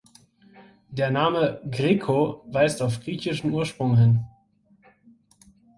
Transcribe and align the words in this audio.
Der 0.89 1.11
Name 1.11 1.61
"Greco" 1.69 2.43
weist 2.47 2.81
auf 2.81 3.01
griechischen 3.01 3.51
Ursprung 3.53 3.97
hin. 3.99 4.25